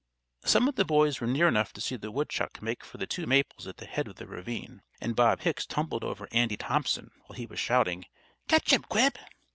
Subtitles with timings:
[0.43, 3.27] Some of the boys were near enough to see the woodchuck make for the two
[3.27, 7.37] maples at the head of the ravine, and Bob Hicks tumbled over Andy Thompson while
[7.37, 8.05] he was shouting:
[8.47, 9.15] "Catch him, Quib!"